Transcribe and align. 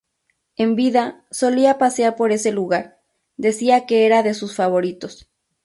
En 0.57 0.75
vida 0.75 1.23
solía 1.29 1.77
pasear 1.77 2.15
por 2.15 2.31
ese 2.31 2.51
lugar, 2.51 2.99
decía 3.37 3.85
que 3.85 4.07
era 4.07 4.23
de 4.23 4.33
sus 4.33 4.55
favoritos. 4.55 5.29